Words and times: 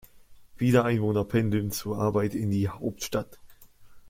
Viele 0.55 0.83
Einwohner 0.83 1.23
pendeln 1.25 1.69
zur 1.69 1.99
Arbeit 1.99 2.33
in 2.33 2.49
die 2.49 2.67
Hauptstadt. 2.69 3.37